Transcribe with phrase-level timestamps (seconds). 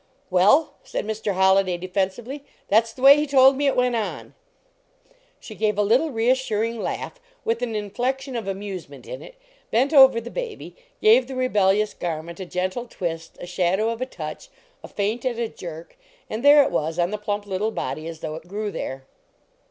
[0.31, 1.33] "Well," said Mr.
[1.35, 4.33] Holliday, defensively, "that s the way he told me it went on!"
[5.39, 9.35] She gave a little reassuring laugh with an inflection of amusement in it,
[9.69, 14.07] bent over the baby, gave the rebellious garment a gentle twist, a shadow of a
[14.07, 14.49] touch,
[14.83, 15.95] a feint at a jerk,
[16.31, 19.05] and there it was on the plump little body as though it grew there.